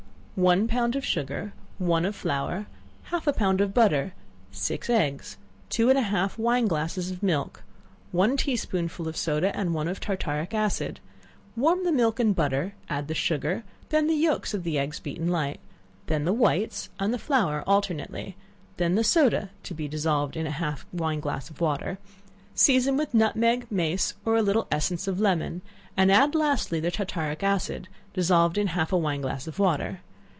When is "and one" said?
9.55-9.87